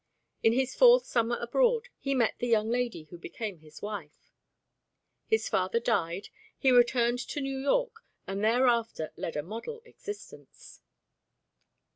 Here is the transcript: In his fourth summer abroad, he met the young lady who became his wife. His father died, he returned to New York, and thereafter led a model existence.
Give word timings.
In 0.41 0.53
his 0.53 0.73
fourth 0.73 1.05
summer 1.05 1.37
abroad, 1.39 1.89
he 1.99 2.15
met 2.15 2.33
the 2.39 2.47
young 2.47 2.71
lady 2.71 3.03
who 3.11 3.19
became 3.19 3.59
his 3.59 3.83
wife. 3.83 4.33
His 5.27 5.47
father 5.47 5.79
died, 5.79 6.29
he 6.57 6.71
returned 6.71 7.19
to 7.27 7.39
New 7.39 7.59
York, 7.59 7.97
and 8.25 8.43
thereafter 8.43 9.13
led 9.15 9.35
a 9.35 9.43
model 9.43 9.83
existence. 9.85 10.81